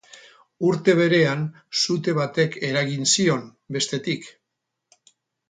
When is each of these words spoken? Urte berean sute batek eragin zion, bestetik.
Urte 0.69 0.95
berean 0.99 1.43
sute 1.81 2.15
batek 2.21 2.57
eragin 2.71 3.07
zion, 3.13 3.45
bestetik. 3.79 4.29